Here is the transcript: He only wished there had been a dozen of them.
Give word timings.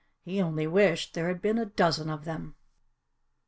He 0.23 0.41
only 0.41 0.65
wished 0.65 1.13
there 1.13 1.27
had 1.27 1.43
been 1.43 1.59
a 1.59 1.65
dozen 1.67 2.09
of 2.09 2.25
them. 2.25 2.55